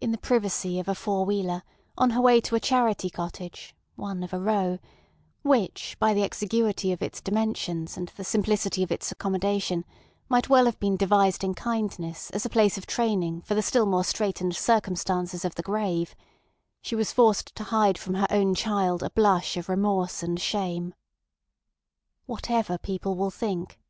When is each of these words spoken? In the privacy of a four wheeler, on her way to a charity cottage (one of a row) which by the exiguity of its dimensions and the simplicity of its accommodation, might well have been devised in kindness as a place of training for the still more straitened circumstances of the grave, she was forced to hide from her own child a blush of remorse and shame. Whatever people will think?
In 0.00 0.12
the 0.12 0.18
privacy 0.18 0.78
of 0.78 0.86
a 0.86 0.94
four 0.94 1.24
wheeler, 1.24 1.64
on 1.96 2.10
her 2.10 2.20
way 2.20 2.40
to 2.42 2.54
a 2.54 2.60
charity 2.60 3.10
cottage 3.10 3.74
(one 3.96 4.22
of 4.22 4.32
a 4.32 4.38
row) 4.38 4.78
which 5.42 5.96
by 5.98 6.14
the 6.14 6.22
exiguity 6.22 6.92
of 6.92 7.02
its 7.02 7.20
dimensions 7.20 7.96
and 7.96 8.06
the 8.14 8.22
simplicity 8.22 8.84
of 8.84 8.92
its 8.92 9.10
accommodation, 9.10 9.84
might 10.28 10.48
well 10.48 10.66
have 10.66 10.78
been 10.78 10.96
devised 10.96 11.42
in 11.42 11.54
kindness 11.56 12.30
as 12.30 12.46
a 12.46 12.48
place 12.48 12.78
of 12.78 12.86
training 12.86 13.40
for 13.40 13.56
the 13.56 13.60
still 13.62 13.84
more 13.86 14.04
straitened 14.04 14.54
circumstances 14.54 15.44
of 15.44 15.56
the 15.56 15.62
grave, 15.64 16.14
she 16.80 16.94
was 16.94 17.10
forced 17.12 17.52
to 17.56 17.64
hide 17.64 17.98
from 17.98 18.14
her 18.14 18.28
own 18.30 18.54
child 18.54 19.02
a 19.02 19.10
blush 19.10 19.56
of 19.56 19.68
remorse 19.68 20.22
and 20.22 20.38
shame. 20.40 20.94
Whatever 22.26 22.78
people 22.78 23.16
will 23.16 23.32
think? 23.32 23.80